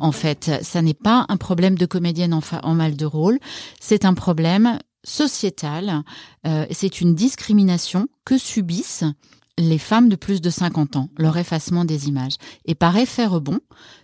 en 0.00 0.12
fait. 0.12 0.50
Ça 0.62 0.82
n'est 0.82 0.94
pas 0.94 1.26
un 1.28 1.36
problème 1.36 1.76
de 1.76 1.86
comédienne 1.86 2.34
en, 2.34 2.74
mal 2.74 2.96
de 2.96 3.06
rôle, 3.06 3.38
c'est 3.80 4.04
un 4.04 4.14
problème 4.14 4.78
sociétal, 5.04 6.02
euh, 6.46 6.66
c'est 6.70 7.00
une 7.00 7.14
discrimination 7.14 8.08
que 8.24 8.38
subissent 8.38 9.04
les 9.58 9.78
femmes 9.78 10.08
de 10.08 10.16
plus 10.16 10.40
de 10.40 10.50
50 10.50 10.96
ans, 10.96 11.08
leur 11.16 11.38
effacement 11.38 11.84
des 11.84 12.08
images. 12.08 12.34
Et 12.66 12.74
par 12.74 12.96
effet 12.96 13.26
rebond, 13.26 13.60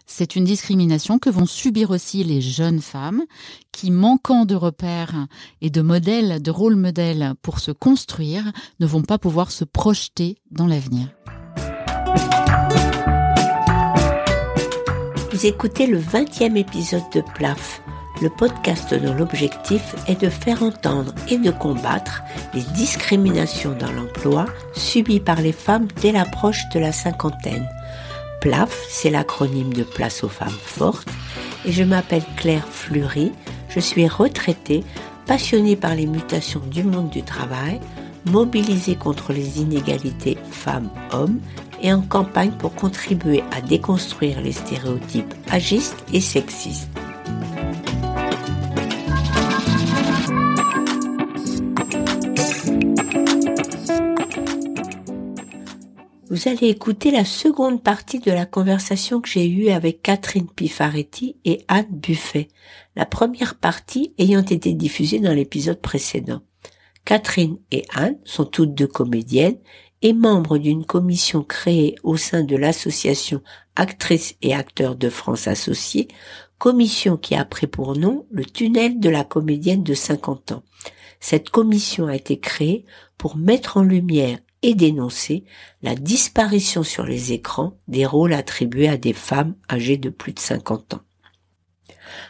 c'est 0.07 0.35
une 0.35 0.45
discrimination 0.45 1.19
que 1.19 1.31
vont 1.31 1.47
subir 1.47 1.91
aussi 1.91 2.25
les 2.25 2.41
jeunes 2.41 2.81
femmes 2.81 3.23
qui, 3.71 3.91
manquant 3.91 4.45
de 4.45 4.55
repères 4.55 5.27
et 5.61 5.71
de 5.71 5.83
modèles, 5.83 6.41
de 6.41 6.51
rôles 6.51 6.77
modèles 6.77 7.35
pour 7.43 7.59
se 7.59 7.71
construire, 7.71 8.51
ne 8.81 8.87
vont 8.87 9.03
pas 9.03 9.19
pouvoir 9.19 9.51
se 9.51 9.65
projeter 9.65 10.39
dans 10.51 10.67
l'avenir. 10.67 11.09
Vous 15.43 15.49
écoutez 15.49 15.89
le 15.89 15.99
20e 15.99 16.57
épisode 16.57 17.03
de 17.13 17.21
PLAF, 17.21 17.83
le 18.23 18.31
podcast 18.31 18.95
dont 18.95 19.13
l'objectif 19.13 19.97
est 20.07 20.21
de 20.21 20.29
faire 20.29 20.63
entendre 20.63 21.13
et 21.29 21.37
de 21.37 21.51
combattre 21.51 22.23
les 22.55 22.63
discriminations 22.77 23.73
dans 23.77 23.91
l'emploi 23.91 24.47
subies 24.73 25.19
par 25.19 25.41
les 25.41 25.51
femmes 25.51 25.89
dès 26.01 26.13
l'approche 26.13 26.61
de 26.73 26.79
la 26.79 26.93
cinquantaine. 26.93 27.69
PLAF, 28.41 28.87
c'est 28.89 29.11
l'acronyme 29.11 29.73
de 29.73 29.83
Place 29.83 30.23
aux 30.23 30.29
femmes 30.29 30.49
fortes, 30.51 31.11
et 31.65 31.73
je 31.73 31.83
m'appelle 31.83 32.23
Claire 32.37 32.69
Fleury, 32.69 33.33
je 33.69 33.81
suis 33.81 34.07
retraitée, 34.07 34.85
passionnée 35.27 35.75
par 35.75 35.97
les 35.97 36.07
mutations 36.07 36.63
du 36.71 36.85
monde 36.85 37.11
du 37.11 37.25
travail, 37.25 37.81
mobilisée 38.27 38.95
contre 38.95 39.33
les 39.33 39.59
inégalités 39.59 40.39
femmes-hommes 40.53 41.41
et 41.83 41.93
en 41.93 42.01
campagne 42.01 42.53
pour 42.53 42.75
contribuer 42.75 43.43
à 43.51 43.61
déconstruire 43.61 44.41
les 44.41 44.53
stéréotypes 44.53 45.35
agistes 45.51 46.05
et 46.13 46.21
sexistes. 46.21 46.89
Vous 56.33 56.49
allez 56.49 56.69
écouter 56.69 57.11
la 57.11 57.27
seconde 57.27 57.83
partie 57.83 58.19
de 58.19 58.33
la 58.33 58.47
conversation 58.47 59.21
que 59.21 59.29
j'ai 59.29 59.47
eue 59.47 59.69
avec 59.69 60.01
Catherine 60.01 60.49
Pifaretti 60.49 61.37
et 61.45 61.63
Anne 61.69 61.91
Buffet, 61.91 62.49
la 62.97 63.05
première 63.05 63.57
partie 63.57 64.15
ayant 64.17 64.41
été 64.41 64.73
diffusée 64.73 65.21
dans 65.21 65.35
l'épisode 65.35 65.83
précédent. 65.83 66.41
Catherine 67.05 67.59
et 67.71 67.85
Anne 67.95 68.17
sont 68.25 68.47
toutes 68.47 68.75
deux 68.75 68.87
comédiennes 68.87 69.59
et 70.03 70.13
membres 70.13 70.59
d'une 70.59 70.85
commission 70.85 71.43
créée 71.43 71.95
au 72.03 72.17
sein 72.17 72.43
de 72.43 72.57
l'association 72.57 73.43
Actrices 73.77 74.37
et 74.43 74.55
Acteurs 74.55 74.97
de 74.97 75.09
France 75.09 75.47
Associés, 75.49 76.09
commission 76.59 77.17
qui 77.17 77.35
a 77.35 77.45
pris 77.45 77.67
pour 77.67 77.97
nom 77.97 78.27
le 78.31 78.45
tunnel 78.45 79.01
de 79.01 79.09
la 79.09 79.25
comédienne 79.25 79.83
de 79.83 79.95
50 79.95 80.53
ans. 80.53 80.63
Cette 81.21 81.51
commission 81.51 82.07
a 82.09 82.17
été 82.17 82.39
créée 82.39 82.85
pour 83.17 83.37
mettre 83.37 83.77
en 83.77 83.83
lumière 83.83 84.39
et 84.63 84.75
dénoncer 84.75 85.45
la 85.83 85.95
disparition 85.95 86.83
sur 86.83 87.05
les 87.05 87.33
écrans 87.33 87.79
des 87.89 88.07
rôles 88.07 88.33
attribués 88.33 88.89
à 88.89 88.97
des 88.97 89.13
femmes 89.13 89.55
âgées 89.71 89.97
de 89.99 90.11
plus 90.11 90.33
de 90.33 90.41
50 90.41 90.95
ans. 90.95 91.01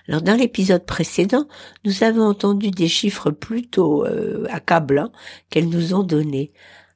Alors 0.09 0.23
dans 0.23 0.35
l'épisode 0.35 0.85
précédent, 0.85 1.47
nous 1.85 2.05
avons 2.05 2.25
entendu 2.25 2.71
des 2.71 2.89
chiffres 2.89 3.31
plutôt 3.31 4.05
euh, 4.07 4.47
accablants 4.51 5.13
qu'elles 5.51 5.69
nous 5.69 5.95
ont 5.95 6.03
donnés. 6.03 6.53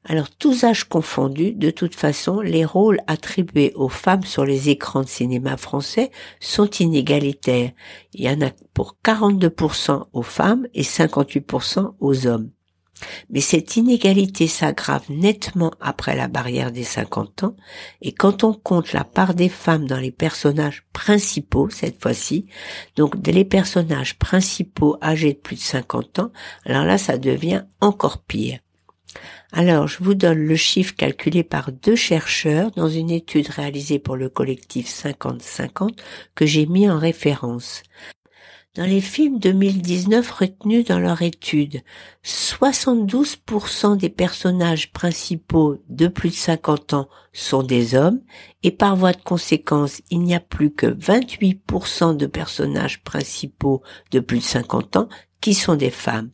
Alors 0.09 0.29
tous 0.29 0.63
âges 0.63 0.85
confondus, 0.85 1.51
de 1.51 1.69
toute 1.69 1.93
façon, 1.93 2.39
les 2.39 2.63
rôles 2.63 3.01
attribués 3.07 3.73
aux 3.75 3.89
femmes 3.89 4.23
sur 4.23 4.45
les 4.45 4.69
écrans 4.69 5.01
de 5.01 5.07
cinéma 5.07 5.57
français 5.57 6.11
sont 6.39 6.69
inégalitaires. 6.69 7.71
Il 8.13 8.21
y 8.21 8.29
en 8.29 8.41
a 8.41 8.51
pour 8.73 8.95
42% 9.03 10.05
aux 10.13 10.21
femmes 10.23 10.65
et 10.73 10.83
58% 10.83 11.95
aux 11.99 12.25
hommes. 12.25 12.51
Mais 13.29 13.41
cette 13.41 13.75
inégalité 13.75 14.47
s'aggrave 14.47 15.03
nettement 15.09 15.71
après 15.81 16.15
la 16.15 16.29
barrière 16.29 16.71
des 16.71 16.85
50 16.85 17.43
ans, 17.43 17.55
et 18.01 18.13
quand 18.13 18.45
on 18.45 18.53
compte 18.53 18.93
la 18.93 19.03
part 19.03 19.33
des 19.33 19.49
femmes 19.49 19.87
dans 19.87 19.99
les 19.99 20.11
personnages 20.11 20.85
principaux, 20.93 21.69
cette 21.69 22.01
fois-ci, 22.01 22.47
donc 22.95 23.15
les 23.27 23.45
personnages 23.45 24.17
principaux 24.17 24.97
âgés 25.03 25.33
de 25.33 25.39
plus 25.39 25.57
de 25.57 25.61
50 25.61 26.19
ans, 26.19 26.31
alors 26.65 26.85
là, 26.85 26.97
ça 26.97 27.17
devient 27.17 27.65
encore 27.81 28.23
pire. 28.23 28.59
Alors, 29.51 29.87
je 29.87 30.03
vous 30.03 30.13
donne 30.13 30.39
le 30.39 30.55
chiffre 30.55 30.95
calculé 30.95 31.43
par 31.43 31.71
deux 31.71 31.95
chercheurs 31.95 32.71
dans 32.71 32.89
une 32.89 33.11
étude 33.11 33.47
réalisée 33.47 33.99
pour 33.99 34.15
le 34.15 34.29
collectif 34.29 34.87
50-50 34.87 35.97
que 36.35 36.45
j'ai 36.45 36.65
mis 36.65 36.89
en 36.89 36.99
référence. 36.99 37.83
Dans 38.77 38.85
les 38.85 39.01
films 39.01 39.39
2019 39.39 40.29
retenus 40.29 40.85
dans 40.85 40.99
leur 40.99 41.23
étude, 41.23 41.81
72% 42.23 43.97
des 43.97 44.09
personnages 44.09 44.93
principaux 44.93 45.79
de 45.89 46.07
plus 46.07 46.29
de 46.29 46.35
50 46.35 46.93
ans 46.93 47.09
sont 47.33 47.63
des 47.63 47.95
hommes 47.95 48.21
et 48.61 48.69
par 48.69 48.95
voie 48.95 49.13
de 49.13 49.21
conséquence, 49.23 50.03
il 50.11 50.19
n'y 50.19 50.35
a 50.35 50.39
plus 50.39 50.71
que 50.71 50.85
28% 50.85 52.15
de 52.17 52.27
personnages 52.27 53.03
principaux 53.03 53.81
de 54.11 54.19
plus 54.19 54.37
de 54.37 54.43
50 54.43 54.95
ans 54.97 55.09
qui 55.41 55.55
sont 55.55 55.75
des 55.75 55.89
femmes. 55.89 56.29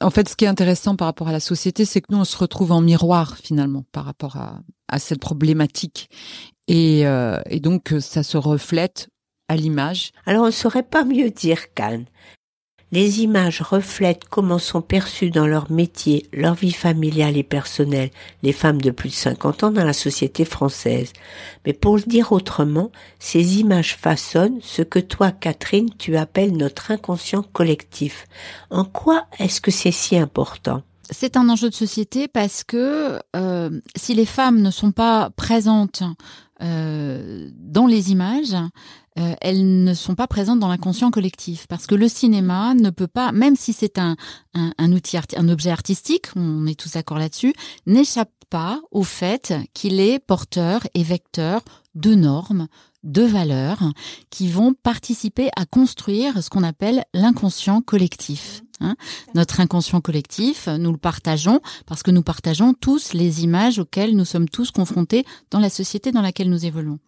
En 0.00 0.10
fait, 0.10 0.28
ce 0.28 0.34
qui 0.34 0.46
est 0.46 0.48
intéressant 0.48 0.96
par 0.96 1.06
rapport 1.06 1.28
à 1.28 1.32
la 1.32 1.38
société, 1.38 1.84
c'est 1.84 2.00
que 2.00 2.10
nous, 2.10 2.18
on 2.18 2.24
se 2.24 2.36
retrouve 2.36 2.72
en 2.72 2.80
miroir 2.80 3.36
finalement 3.36 3.84
par 3.92 4.04
rapport 4.04 4.36
à, 4.36 4.62
à 4.88 4.98
cette 4.98 5.20
problématique. 5.20 6.10
Et, 6.66 7.06
euh, 7.06 7.40
et 7.48 7.60
donc, 7.60 7.94
ça 8.00 8.24
se 8.24 8.36
reflète 8.36 9.10
à 9.48 9.56
l'image 9.56 10.12
Alors 10.26 10.42
on 10.42 10.46
ne 10.46 10.50
saurait 10.50 10.82
pas 10.82 11.04
mieux 11.04 11.30
dire 11.30 11.72
qu'Anne. 11.74 12.06
Les 12.94 13.22
images 13.22 13.60
reflètent 13.60 14.28
comment 14.30 14.60
sont 14.60 14.80
perçues 14.80 15.30
dans 15.30 15.48
leur 15.48 15.68
métier, 15.68 16.28
leur 16.32 16.54
vie 16.54 16.72
familiale 16.72 17.36
et 17.36 17.42
personnelle 17.42 18.10
les 18.44 18.52
femmes 18.52 18.80
de 18.80 18.92
plus 18.92 19.08
de 19.08 19.14
50 19.14 19.64
ans 19.64 19.70
dans 19.72 19.84
la 19.84 19.92
société 19.92 20.44
française. 20.44 21.12
Mais 21.66 21.72
pour 21.72 21.96
le 21.96 22.02
dire 22.02 22.30
autrement, 22.30 22.92
ces 23.18 23.58
images 23.58 23.96
façonnent 23.96 24.60
ce 24.62 24.82
que 24.82 25.00
toi, 25.00 25.32
Catherine, 25.32 25.90
tu 25.98 26.16
appelles 26.16 26.56
notre 26.56 26.92
inconscient 26.92 27.42
collectif. 27.42 28.26
En 28.70 28.84
quoi 28.84 29.26
est-ce 29.40 29.60
que 29.60 29.72
c'est 29.72 29.90
si 29.90 30.16
important? 30.16 30.82
C'est 31.10 31.36
un 31.36 31.48
enjeu 31.48 31.70
de 31.70 31.74
société 31.74 32.28
parce 32.28 32.62
que 32.62 33.18
euh, 33.34 33.80
si 33.96 34.14
les 34.14 34.24
femmes 34.24 34.62
ne 34.62 34.70
sont 34.70 34.92
pas 34.92 35.30
présentes 35.30 36.04
euh, 36.62 37.50
dans 37.58 37.86
les 37.86 38.12
images, 38.12 38.54
euh, 39.18 39.34
elles 39.40 39.84
ne 39.84 39.94
sont 39.94 40.16
pas 40.16 40.26
présentes 40.26 40.58
dans 40.58 40.68
l'inconscient 40.68 41.10
collectif 41.12 41.66
parce 41.68 41.86
que 41.86 41.94
le 41.94 42.08
cinéma 42.08 42.74
ne 42.74 42.90
peut 42.90 43.06
pas, 43.06 43.30
même 43.30 43.54
si 43.54 43.72
c'est 43.72 43.98
un, 43.98 44.16
un, 44.54 44.92
outil, 44.92 45.16
un 45.36 45.48
objet 45.48 45.70
artistique, 45.70 46.26
on 46.34 46.66
est 46.66 46.78
tous 46.78 46.92
d'accord 46.94 47.18
là-dessus, 47.18 47.54
n'échappe 47.86 48.32
pas 48.50 48.80
au 48.90 49.04
fait 49.04 49.54
qu'il 49.72 50.00
est 50.00 50.18
porteur 50.18 50.82
et 50.94 51.04
vecteur 51.04 51.62
de 51.94 52.14
normes, 52.16 52.66
de 53.04 53.22
valeurs 53.22 53.82
qui 54.30 54.48
vont 54.48 54.74
participer 54.74 55.50
à 55.54 55.64
construire 55.64 56.42
ce 56.42 56.50
qu'on 56.50 56.64
appelle 56.64 57.04
l'inconscient 57.14 57.82
collectif. 57.82 58.63
Hein. 58.80 58.96
Notre 59.34 59.60
inconscient 59.60 60.00
collectif, 60.00 60.68
nous 60.68 60.92
le 60.92 60.98
partageons 60.98 61.60
parce 61.86 62.02
que 62.02 62.10
nous 62.10 62.22
partageons 62.22 62.74
tous 62.74 63.12
les 63.12 63.44
images 63.44 63.78
auxquelles 63.78 64.16
nous 64.16 64.24
sommes 64.24 64.48
tous 64.48 64.70
confrontés 64.70 65.24
dans 65.50 65.60
la 65.60 65.70
société 65.70 66.12
dans 66.12 66.22
laquelle 66.22 66.50
nous 66.50 66.66
évoluons. 66.66 66.98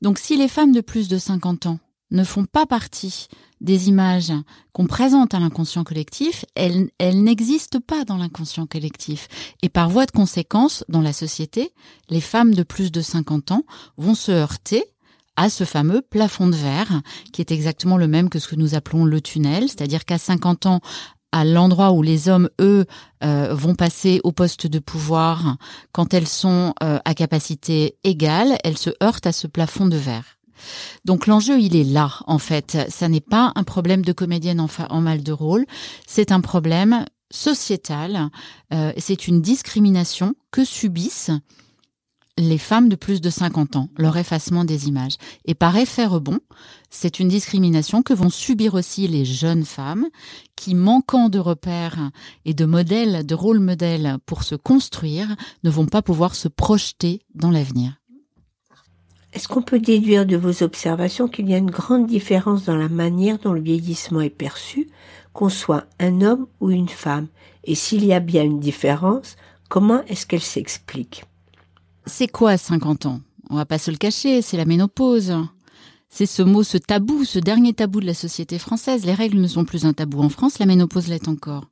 Donc 0.00 0.18
si 0.18 0.36
les 0.36 0.48
femmes 0.48 0.72
de 0.72 0.80
plus 0.80 1.08
de 1.08 1.18
50 1.18 1.66
ans 1.66 1.78
ne 2.12 2.24
font 2.24 2.44
pas 2.44 2.66
partie 2.66 3.26
des 3.60 3.88
images 3.88 4.32
qu'on 4.72 4.86
présente 4.86 5.34
à 5.34 5.40
l'inconscient 5.40 5.84
collectif, 5.84 6.44
elles, 6.54 6.90
elles 6.98 7.22
n'existent 7.22 7.80
pas 7.80 8.04
dans 8.04 8.16
l'inconscient 8.16 8.66
collectif. 8.66 9.28
Et 9.62 9.68
par 9.68 9.88
voie 9.88 10.06
de 10.06 10.10
conséquence, 10.10 10.84
dans 10.88 11.00
la 11.00 11.12
société, 11.12 11.72
les 12.10 12.20
femmes 12.20 12.54
de 12.54 12.64
plus 12.64 12.92
de 12.92 13.00
50 13.00 13.52
ans 13.52 13.64
vont 13.96 14.14
se 14.14 14.32
heurter 14.32 14.84
à 15.36 15.48
ce 15.48 15.64
fameux 15.64 16.02
plafond 16.02 16.46
de 16.46 16.56
verre, 16.56 17.00
qui 17.32 17.40
est 17.40 17.50
exactement 17.50 17.96
le 17.96 18.08
même 18.08 18.28
que 18.28 18.38
ce 18.38 18.48
que 18.48 18.56
nous 18.56 18.74
appelons 18.74 19.04
le 19.04 19.20
tunnel, 19.20 19.68
c'est-à-dire 19.68 20.04
qu'à 20.04 20.18
50 20.18 20.66
ans, 20.66 20.80
à 21.32 21.44
l'endroit 21.44 21.92
où 21.92 22.02
les 22.02 22.28
hommes, 22.28 22.50
eux, 22.60 22.84
euh, 23.24 23.54
vont 23.54 23.74
passer 23.74 24.20
au 24.22 24.32
poste 24.32 24.66
de 24.66 24.78
pouvoir, 24.78 25.56
quand 25.92 26.12
elles 26.12 26.28
sont 26.28 26.74
euh, 26.82 26.98
à 27.04 27.14
capacité 27.14 27.96
égale, 28.04 28.58
elles 28.64 28.78
se 28.78 28.90
heurtent 29.02 29.26
à 29.26 29.32
ce 29.32 29.46
plafond 29.46 29.86
de 29.86 29.96
verre. 29.96 30.38
Donc 31.04 31.26
l'enjeu, 31.26 31.58
il 31.58 31.74
est 31.74 31.84
là, 31.84 32.10
en 32.26 32.38
fait. 32.38 32.78
Ça 32.88 33.08
n'est 33.08 33.20
pas 33.20 33.52
un 33.56 33.64
problème 33.64 34.04
de 34.04 34.12
comédienne 34.12 34.60
en, 34.60 34.68
en 34.90 35.00
mal 35.00 35.22
de 35.22 35.32
rôle, 35.32 35.64
c'est 36.06 36.30
un 36.30 36.40
problème 36.40 37.06
sociétal, 37.30 38.28
euh, 38.74 38.92
c'est 38.98 39.26
une 39.26 39.40
discrimination 39.40 40.34
que 40.50 40.64
subissent 40.64 41.30
les 42.38 42.58
femmes 42.58 42.88
de 42.88 42.96
plus 42.96 43.20
de 43.20 43.30
50 43.30 43.76
ans, 43.76 43.88
leur 43.96 44.16
effacement 44.16 44.64
des 44.64 44.88
images. 44.88 45.16
Et 45.44 45.54
par 45.54 45.76
effet 45.76 46.06
rebond, 46.06 46.40
c'est 46.88 47.20
une 47.20 47.28
discrimination 47.28 48.02
que 48.02 48.14
vont 48.14 48.30
subir 48.30 48.74
aussi 48.74 49.06
les 49.06 49.24
jeunes 49.24 49.64
femmes 49.64 50.06
qui, 50.56 50.74
manquant 50.74 51.28
de 51.28 51.38
repères 51.38 52.10
et 52.44 52.54
de 52.54 52.64
modèles, 52.64 53.26
de 53.26 53.34
rôles 53.34 53.60
modèles 53.60 54.16
pour 54.24 54.44
se 54.44 54.54
construire, 54.54 55.36
ne 55.62 55.70
vont 55.70 55.86
pas 55.86 56.02
pouvoir 56.02 56.34
se 56.34 56.48
projeter 56.48 57.20
dans 57.34 57.50
l'avenir. 57.50 57.98
est-ce 59.34 59.48
qu'on 59.48 59.62
peut 59.62 59.80
déduire 59.80 60.26
de 60.26 60.36
vos 60.36 60.62
observations 60.62 61.28
qu'il 61.28 61.48
y 61.48 61.54
a 61.54 61.58
une 61.58 61.70
grande 61.70 62.06
différence 62.06 62.64
dans 62.64 62.76
la 62.76 62.90
manière 62.90 63.38
dont 63.38 63.52
le 63.52 63.62
vieillissement 63.62 64.20
est 64.20 64.30
perçu, 64.30 64.88
qu'on 65.32 65.48
soit 65.48 65.86
un 65.98 66.20
homme 66.20 66.46
ou 66.60 66.70
une 66.70 66.88
femme? 66.88 67.28
Et 67.64 67.74
s'il 67.74 68.04
y 68.04 68.12
a 68.12 68.20
bien 68.20 68.42
une 68.42 68.60
différence, 68.60 69.36
comment 69.68 70.02
est-ce 70.04 70.26
qu'elle 70.26 70.42
s'explique? 70.42 71.24
C'est 72.06 72.28
quoi 72.28 72.56
50 72.56 73.06
ans? 73.06 73.20
On 73.50 73.56
va 73.56 73.66
pas 73.66 73.78
se 73.78 73.90
le 73.90 73.96
cacher, 73.96 74.42
c'est 74.42 74.56
la 74.56 74.64
ménopause. 74.64 75.34
C'est 76.08 76.26
ce 76.26 76.42
mot, 76.42 76.62
ce 76.62 76.76
tabou, 76.76 77.24
ce 77.24 77.38
dernier 77.38 77.72
tabou 77.72 78.00
de 78.00 78.06
la 78.06 78.14
société 78.14 78.58
française. 78.58 79.06
Les 79.06 79.14
règles 79.14 79.40
ne 79.40 79.48
sont 79.48 79.64
plus 79.64 79.86
un 79.86 79.94
tabou 79.94 80.20
en 80.22 80.28
France, 80.28 80.58
la 80.58 80.66
ménopause 80.66 81.08
l'est 81.08 81.26
encore. 81.26 81.64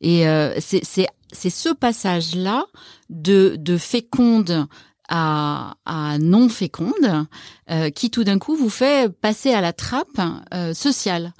Et 0.00 0.26
euh, 0.26 0.58
c'est 0.60 1.50
ce 1.50 1.74
passage-là 1.74 2.64
de, 3.10 3.56
de 3.58 3.76
féconde 3.76 4.66
à, 5.10 5.74
à 5.84 6.18
non 6.18 6.48
féconde 6.48 7.26
euh, 7.70 7.90
qui 7.90 8.10
tout 8.10 8.24
d'un 8.24 8.38
coup 8.38 8.56
vous 8.56 8.70
fait 8.70 9.12
passer 9.12 9.52
à 9.52 9.60
la 9.60 9.74
trappe 9.74 10.20
euh, 10.54 10.72
sociale. 10.72 11.34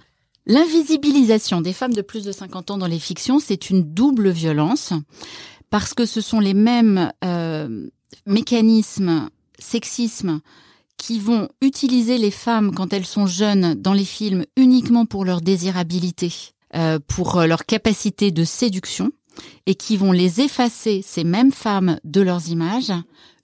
L'invisibilisation 0.47 1.61
des 1.61 1.73
femmes 1.73 1.95
de 1.95 2.03
plus 2.03 2.25
de 2.25 2.33
50 2.33 2.73
ans 2.73 2.79
dans 2.79 2.87
les 2.87 2.99
fictions, 2.99 3.39
c'est 3.39 3.71
une 3.71 3.95
double 3.95 4.29
violence 4.29 4.93
parce 5.73 5.95
que 5.95 6.05
ce 6.05 6.21
sont 6.21 6.39
les 6.39 6.53
mêmes 6.53 7.11
euh, 7.25 7.89
mécanismes 8.27 9.31
sexisme 9.59 10.41
qui 10.99 11.19
vont 11.19 11.49
utiliser 11.63 12.19
les 12.19 12.31
femmes 12.31 12.75
quand 12.75 12.93
elles 12.93 13.07
sont 13.07 13.27
jeunes 13.27 13.75
dans 13.75 13.95
les 13.95 14.05
films 14.05 14.45
uniquement 14.57 15.07
pour 15.07 15.25
leur 15.25 15.41
désirabilité, 15.41 16.31
euh, 16.77 16.99
pour 17.09 17.41
leur 17.41 17.65
capacité 17.65 18.31
de 18.31 18.45
séduction, 18.45 19.13
et 19.65 19.75
qui 19.75 19.97
vont 19.97 20.13
les 20.13 20.43
effacer, 20.43 21.01
ces 21.03 21.25
mêmes 21.25 21.53
femmes, 21.53 21.99
de 22.05 22.21
leurs 22.21 22.51
images, 22.51 22.93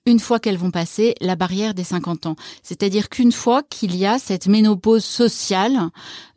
une 0.08 0.20
fois 0.20 0.40
qu'elles 0.40 0.58
vont 0.58 0.70
passer 0.70 1.14
la 1.20 1.36
barrière 1.36 1.74
des 1.74 1.84
50 1.84 2.26
ans. 2.26 2.36
C'est-à-dire 2.62 3.08
qu'une 3.08 3.32
fois 3.32 3.62
qu'il 3.62 3.96
y 3.96 4.06
a 4.06 4.18
cette 4.18 4.46
ménopause 4.46 5.04
sociale, 5.04 5.90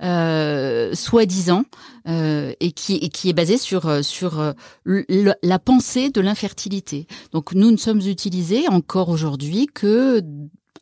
euh, 0.03 0.93
soi-disant, 0.93 1.63
euh, 2.07 2.53
et, 2.59 2.71
qui, 2.71 2.99
est 3.25 3.33
basée 3.33 3.57
sur, 3.57 4.03
sur 4.03 4.53
la 4.85 5.59
pensée 5.59 6.09
de 6.09 6.21
l'infertilité. 6.21 7.07
Donc 7.31 7.53
nous 7.53 7.71
ne 7.71 7.77
sommes 7.77 7.99
utilisés 7.99 8.67
encore 8.67 9.09
aujourd'hui 9.09 9.67
que 9.67 10.23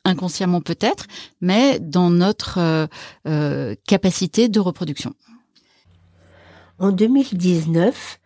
inconsciemment 0.06 0.62
peut-être, 0.62 1.06
mais 1.42 1.80
dans 1.80 2.09
notre 2.09 2.57
euh, 2.59 2.88
euh, 3.27 3.75
capacité 3.88 4.50
de 4.50 4.59
reproduction. 4.59 5.13
En 6.80 6.92
2019, 6.92 8.19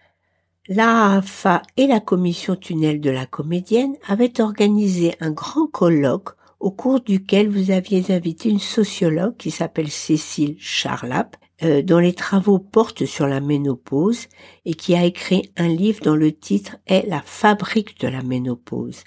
l'AFA 0.70 1.62
et 1.76 1.88
la 1.88 2.00
commission 2.00 2.56
tunnel 2.56 3.02
de 3.02 3.10
la 3.10 3.26
comédienne 3.26 3.96
avaient 4.08 4.40
organisé 4.40 5.14
un 5.20 5.32
grand 5.32 5.68
colloque 5.68 6.30
au 6.60 6.72
cours 6.72 7.02
duquel 7.02 7.50
vous 7.50 7.72
aviez 7.72 8.06
invité 8.14 8.50
une 8.50 8.60
sociologue 8.60 9.36
qui 9.36 9.52
s'appelle 9.52 9.92
Cécile 9.92 10.56
Charlap, 10.60 11.36
euh, 11.64 11.82
dont 11.82 12.00
les 12.00 12.14
travaux 12.14 12.60
portent 12.60 13.06
sur 13.06 13.28
la 13.28 13.42
ménopause 13.42 14.28
et 14.64 14.74
qui 14.74 14.96
a 14.96 15.04
écrit 15.04 15.52
un 15.58 15.68
livre 15.68 16.02
dont 16.02 16.16
le 16.16 16.32
titre 16.32 16.78
est 16.88 17.06
La 17.08 17.22
fabrique 17.22 18.00
de 18.00 18.08
la 18.08 18.22
ménopause. 18.22 19.04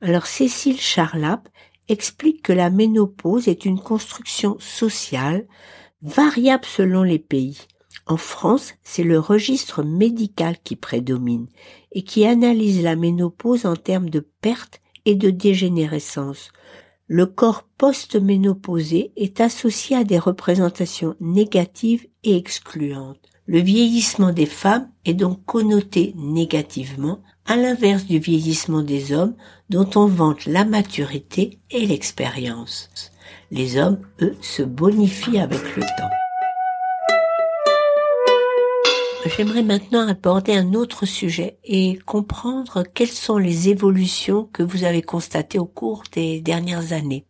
Alors 0.00 0.26
Cécile 0.26 0.80
Charlap 0.80 1.48
explique 1.88 2.42
que 2.42 2.52
la 2.52 2.70
ménopause 2.70 3.48
est 3.48 3.64
une 3.64 3.80
construction 3.80 4.56
sociale 4.60 5.46
variable 6.02 6.64
selon 6.64 7.02
les 7.02 7.18
pays. 7.18 7.58
En 8.06 8.16
France, 8.16 8.74
c'est 8.82 9.04
le 9.04 9.18
registre 9.18 9.82
médical 9.82 10.56
qui 10.64 10.76
prédomine 10.76 11.46
et 11.92 12.02
qui 12.02 12.26
analyse 12.26 12.82
la 12.82 12.96
ménopause 12.96 13.64
en 13.64 13.76
termes 13.76 14.10
de 14.10 14.26
perte 14.40 14.80
et 15.04 15.14
de 15.14 15.30
dégénérescence. 15.30 16.50
Le 17.06 17.26
corps 17.26 17.64
post-ménopausé 17.78 19.12
est 19.16 19.40
associé 19.40 19.96
à 19.96 20.04
des 20.04 20.18
représentations 20.18 21.14
négatives 21.20 22.06
et 22.24 22.36
excluantes. 22.36 23.28
Le 23.46 23.60
vieillissement 23.60 24.32
des 24.32 24.46
femmes 24.46 24.88
est 25.04 25.14
donc 25.14 25.44
connoté 25.44 26.14
négativement 26.16 27.20
à 27.44 27.56
l'inverse 27.56 28.06
du 28.06 28.18
vieillissement 28.18 28.82
des 28.82 29.12
hommes 29.12 29.34
dont 29.68 29.88
on 29.96 30.06
vante 30.06 30.46
la 30.46 30.64
maturité 30.64 31.58
et 31.70 31.86
l'expérience. 31.86 32.88
Les 33.50 33.78
hommes, 33.78 34.00
eux, 34.22 34.36
se 34.40 34.62
bonifient 34.62 35.40
avec 35.40 35.76
le 35.76 35.82
temps. 35.82 36.21
J'aimerais 39.26 39.62
maintenant 39.62 40.06
aborder 40.08 40.54
un 40.54 40.74
autre 40.74 41.06
sujet 41.06 41.58
et 41.64 41.98
comprendre 42.06 42.82
quelles 42.94 43.08
sont 43.08 43.38
les 43.38 43.68
évolutions 43.68 44.48
que 44.52 44.62
vous 44.62 44.84
avez 44.84 45.02
constatées 45.02 45.58
au 45.58 45.66
cours 45.66 46.02
des 46.12 46.40
dernières 46.40 46.92
années. 46.92 47.24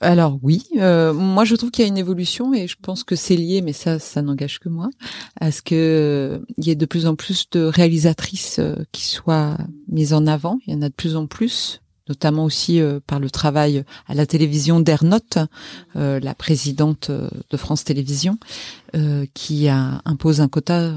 Alors 0.00 0.38
oui, 0.42 0.64
euh, 0.76 1.12
moi 1.12 1.44
je 1.44 1.56
trouve 1.56 1.70
qu'il 1.72 1.82
y 1.82 1.86
a 1.86 1.88
une 1.88 1.98
évolution 1.98 2.54
et 2.54 2.68
je 2.68 2.76
pense 2.80 3.02
que 3.02 3.16
c'est 3.16 3.34
lié, 3.34 3.62
mais 3.62 3.72
ça, 3.72 3.98
ça 3.98 4.22
n'engage 4.22 4.60
que 4.60 4.68
moi, 4.68 4.90
à 5.40 5.50
ce 5.50 5.60
que 5.60 5.74
euh, 5.74 6.38
il 6.56 6.66
y 6.66 6.70
ait 6.70 6.76
de 6.76 6.86
plus 6.86 7.06
en 7.06 7.16
plus 7.16 7.50
de 7.50 7.64
réalisatrices 7.64 8.60
euh, 8.60 8.76
qui 8.92 9.04
soient 9.04 9.56
mises 9.88 10.12
en 10.12 10.28
avant. 10.28 10.58
Il 10.66 10.74
y 10.74 10.76
en 10.76 10.82
a 10.82 10.88
de 10.88 10.94
plus 10.94 11.16
en 11.16 11.26
plus, 11.26 11.82
notamment 12.08 12.44
aussi 12.44 12.80
par 13.08 13.18
le 13.18 13.28
travail 13.28 13.84
à 14.06 14.14
la 14.14 14.24
télévision 14.24 14.78
d'Ernotte, 14.80 15.38
la 15.94 16.34
présidente 16.34 17.10
de 17.10 17.56
France 17.58 17.84
Télévisions, 17.84 18.38
qui 19.34 19.68
impose 19.68 20.40
un 20.40 20.48
quota. 20.48 20.94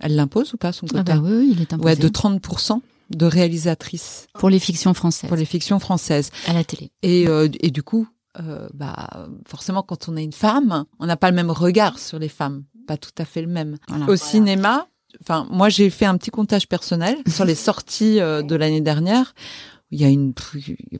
Elle 0.00 0.16
l'impose 0.16 0.54
ou 0.54 0.56
pas 0.56 0.72
son 0.72 0.86
quota 0.86 1.14
ah 1.14 1.16
bah 1.16 1.22
oui, 1.22 1.50
il 1.52 1.60
est 1.60 1.72
imposé. 1.72 1.86
Ouais, 1.86 1.96
de 1.96 2.08
30% 2.08 2.80
de 3.10 3.26
réalisatrices 3.26 4.26
pour 4.34 4.50
les 4.50 4.58
fictions 4.58 4.94
françaises. 4.94 5.28
Pour 5.28 5.36
les 5.36 5.44
fictions 5.44 5.78
françaises 5.78 6.30
à 6.46 6.52
la 6.52 6.64
télé. 6.64 6.90
Et, 7.02 7.26
et 7.60 7.70
du 7.70 7.82
coup, 7.82 8.08
euh, 8.40 8.68
bah 8.74 9.28
forcément 9.46 9.82
quand 9.82 10.08
on 10.08 10.16
est 10.16 10.24
une 10.24 10.32
femme, 10.32 10.84
on 10.98 11.06
n'a 11.06 11.16
pas 11.16 11.30
le 11.30 11.36
même 11.36 11.52
regard 11.52 12.00
sur 12.00 12.18
les 12.18 12.28
femmes, 12.28 12.64
pas 12.86 12.96
tout 12.96 13.12
à 13.18 13.24
fait 13.24 13.42
le 13.42 13.46
même. 13.46 13.76
Au 14.08 14.16
cinéma, 14.16 14.88
enfin 15.20 15.46
moi 15.50 15.68
j'ai 15.68 15.88
fait 15.88 16.06
un 16.06 16.16
petit 16.16 16.30
comptage 16.30 16.66
personnel 16.66 17.16
sur 17.28 17.44
les 17.44 17.54
sorties 17.54 18.18
euh, 18.20 18.42
de 18.42 18.56
l'année 18.56 18.80
dernière. 18.80 19.34
Il 19.94 20.00
y 20.00 20.04
a 20.04 20.08
une 20.08 20.34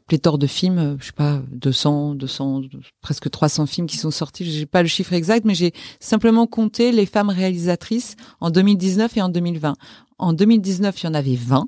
pléthore 0.06 0.38
de 0.38 0.46
films, 0.46 0.78
euh, 0.78 0.96
je 1.00 1.06
sais 1.06 1.12
pas, 1.12 1.42
200, 1.50 2.14
200, 2.14 2.62
presque 3.00 3.28
300 3.28 3.66
films 3.66 3.86
qui 3.88 3.96
sont 3.96 4.12
sortis. 4.12 4.44
J'ai 4.44 4.66
pas 4.66 4.82
le 4.82 4.88
chiffre 4.88 5.12
exact, 5.12 5.44
mais 5.44 5.54
j'ai 5.54 5.72
simplement 5.98 6.46
compté 6.46 6.92
les 6.92 7.06
femmes 7.06 7.30
réalisatrices 7.30 8.14
en 8.40 8.50
2019 8.50 9.16
et 9.16 9.22
en 9.22 9.28
2020. 9.28 9.74
En 10.18 10.32
2019, 10.32 11.02
il 11.02 11.06
y 11.06 11.08
en 11.08 11.14
avait 11.14 11.34
20. 11.34 11.66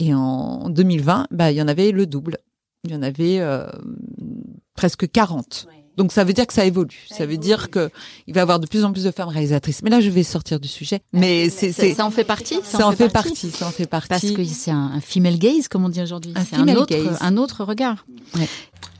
Et 0.00 0.12
en 0.12 0.68
2020, 0.68 1.28
bah, 1.30 1.52
il 1.52 1.56
y 1.56 1.62
en 1.62 1.68
avait 1.68 1.92
le 1.92 2.06
double 2.06 2.38
il 2.84 2.92
y 2.92 2.94
en 2.94 3.02
avait 3.02 3.40
euh, 3.40 3.66
presque 4.74 5.10
40. 5.10 5.66
Donc 5.96 6.12
ça 6.12 6.24
veut 6.24 6.32
dire 6.32 6.46
que 6.46 6.52
ça 6.52 6.64
évolue. 6.64 7.06
Ça, 7.10 7.26
veut 7.26 7.36
dire 7.36 7.70
que 7.70 7.90
il 8.26 8.34
va 8.34 8.40
y 8.40 8.42
avoir 8.42 8.58
de 8.58 8.66
plus 8.66 8.84
en 8.84 8.92
plus 8.92 9.04
de 9.04 9.10
femmes 9.10 9.28
réalisatrices. 9.28 9.82
Mais 9.82 9.90
là, 9.90 10.00
je 10.00 10.10
vais 10.10 10.22
sortir 10.22 10.60
du 10.60 10.68
sujet. 10.68 11.00
Mais 11.12 11.50
c'est 11.50 11.72
ça, 11.72 12.04
en 12.04 12.10
fait 12.10 12.24
partie. 12.24 12.58
Ça, 12.64 12.86
en 12.86 12.92
fait 12.92 13.08
partie. 13.08 13.50
Ça 13.50 13.66
en 13.66 13.70
fait 13.70 13.86
partie. 13.86 14.08
Parce 14.08 14.30
que 14.30 14.44
c'est 14.44 14.70
un, 14.70 15.00
female 15.00 15.38
gaze, 15.38 15.68
comme 15.68 15.84
on 15.84 15.88
dit 15.88 16.02
aujourd'hui. 16.02 16.34
C'est 16.48 16.56
un 16.56 16.68
autre, 16.74 16.94
un 17.20 17.36
autre 17.36 17.64
regard. 17.64 18.06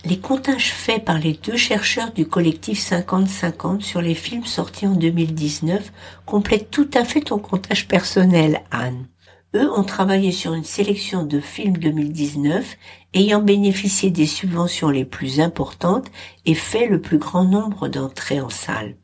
Les 0.07 0.19
comptages 0.19 0.71
faits 0.71 1.03
par 1.05 1.19
les 1.19 1.33
deux 1.33 1.57
chercheurs 1.57 2.13
du 2.13 2.27
collectif 2.27 2.79
50-50 2.91 3.81
sur 3.81 4.03
les 4.03 4.15
films 4.15 4.45
sortis 4.45 4.87
en 4.87 4.95
2019 4.95 5.93
complètent 6.27 6.71
tout 6.71 6.91
à 6.93 7.05
fait 7.05 7.23
ton 7.23 7.39
comptage 7.39 7.89
personnel, 7.89 8.61
Anne. 8.71 9.07
Eux 9.55 9.71
ont 9.71 9.85
travaillé 9.85 10.33
sur 10.33 10.53
une 10.55 10.65
sélection 10.65 11.25
de 11.25 11.39
films 11.39 11.77
2019 11.77 12.77
ayant 13.15 13.41
bénéficié 13.41 14.11
des 14.11 14.27
subventions 14.27 14.91
les 14.91 15.05
plus 15.05 15.39
importantes 15.39 16.11
et 16.45 16.55
fait 16.55 16.89
le 16.89 17.01
plus 17.01 17.19
grand 17.19 17.45
nombre 17.45 17.87
d'entrées 17.87 18.41
en 18.41 18.51
salle. 18.51 18.97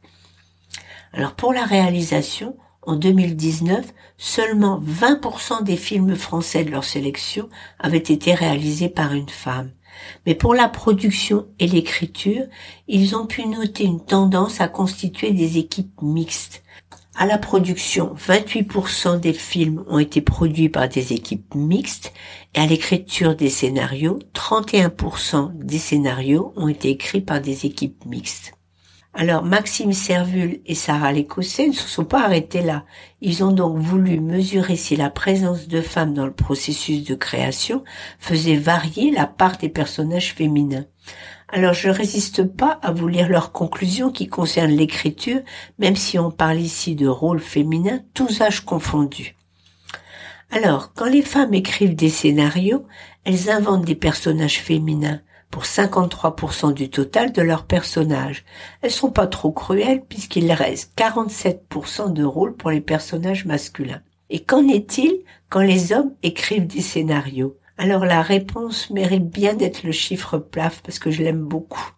Alors 1.12 1.35
pour 1.35 1.52
la 1.52 1.64
réalisation, 1.64 2.57
en 2.83 2.97
2019, 2.97 3.92
seulement 4.19 4.80
20% 4.80 5.62
des 5.62 5.76
films 5.76 6.16
français 6.16 6.64
de 6.64 6.71
leur 6.73 6.85
sélection 6.85 7.49
avaient 7.78 7.99
été 7.99 8.35
réalisés 8.35 8.88
par 8.88 9.12
une 9.12 9.28
femme. 9.28 9.71
Mais 10.26 10.35
pour 10.35 10.54
la 10.54 10.69
production 10.69 11.47
et 11.59 11.66
l'écriture, 11.66 12.45
ils 12.88 13.14
ont 13.14 13.26
pu 13.26 13.47
noter 13.47 13.85
une 13.85 14.04
tendance 14.04 14.61
à 14.61 14.69
constituer 14.69 15.33
des 15.33 15.59
équipes 15.59 16.00
mixtes, 16.02 16.62
à 17.17 17.26
la 17.26 17.38
production, 17.38 18.14
28% 18.14 19.19
des 19.19 19.33
films 19.33 19.85
ont 19.88 19.99
été 19.99 20.21
produits 20.21 20.69
par 20.69 20.88
des 20.88 21.12
équipes 21.12 21.55
mixtes 21.55 22.12
et 22.55 22.61
à 22.61 22.67
l'écriture 22.67 23.35
des 23.35 23.50
scénarios, 23.50 24.21
31% 24.35 25.52
des 25.57 25.79
scénarios 25.79 26.52
ont 26.57 26.69
été 26.69 26.90
écrits 26.90 27.21
par 27.21 27.40
des 27.40 27.67
équipes 27.67 28.05
mixtes. 28.07 28.52
Alors 29.12 29.43
Maxime 29.43 29.93
Servul 29.93 30.61
et 30.67 30.76
Sarah 30.76 31.11
Lécossais 31.11 31.67
ne 31.67 31.73
se 31.73 31.88
sont 31.88 32.05
pas 32.05 32.23
arrêtés 32.23 32.62
là. 32.62 32.85
Ils 33.21 33.43
ont 33.43 33.50
donc 33.50 33.76
voulu 33.76 34.21
mesurer 34.21 34.76
si 34.76 34.95
la 34.95 35.11
présence 35.11 35.67
de 35.67 35.81
femmes 35.81 36.14
dans 36.14 36.26
le 36.26 36.33
processus 36.33 37.02
de 37.02 37.17
création 37.17 37.83
faisait 38.21 38.55
varier 38.55 39.11
la 39.11 39.26
part 39.26 39.57
des 39.57 39.69
personnages 39.69 40.33
féminins. 40.33 40.87
Alors 41.52 41.75
je 41.75 41.88
résiste 41.88 42.45
pas 42.45 42.78
à 42.83 42.92
vous 42.92 43.09
lire 43.09 43.28
leurs 43.28 43.52
conclusions 43.52 44.11
qui 44.11 44.28
concernent 44.28 44.71
l'écriture, 44.71 45.40
même 45.78 45.97
si 45.97 46.19
on 46.19 46.30
parle 46.30 46.61
ici 46.61 46.95
de 46.95 47.09
rôle 47.09 47.40
féminin, 47.40 48.00
tous 48.14 48.40
âges 48.40 48.64
confondus. 48.64 49.37
Alors, 50.52 50.92
quand 50.95 51.07
les 51.07 51.23
femmes 51.23 51.54
écrivent 51.54 51.95
des 51.95 52.09
scénarios, 52.09 52.85
elles 53.25 53.50
inventent 53.50 53.85
des 53.85 53.95
personnages 53.95 54.61
féminins, 54.61 55.21
pour 55.50 55.64
53% 55.64 56.73
du 56.73 56.88
total 56.90 57.33
de 57.33 57.42
leurs 57.42 57.66
personnages. 57.66 58.45
Elles 58.83 58.90
sont 58.90 59.11
pas 59.11 59.26
trop 59.26 59.52
cruelles 59.52 60.04
puisqu'il 60.09 60.50
reste 60.52 60.92
47% 60.97 62.12
de 62.12 62.25
rôles 62.25 62.57
pour 62.57 62.71
les 62.71 62.80
personnages 62.80 63.45
masculins. 63.45 64.02
Et 64.30 64.40
qu'en 64.40 64.66
est-il 64.69 65.25
quand 65.49 65.61
les 65.61 65.92
hommes 65.92 66.14
écrivent 66.23 66.69
des 66.69 66.80
scénarios? 66.80 67.57
Alors 67.82 68.04
la 68.04 68.20
réponse 68.20 68.90
mérite 68.90 69.30
bien 69.30 69.54
d'être 69.54 69.84
le 69.84 69.92
chiffre 69.92 70.37
plaf 70.37 70.82
parce 70.82 70.99
que 70.99 71.10
je 71.10 71.22
l'aime 71.22 71.40
beaucoup. 71.40 71.90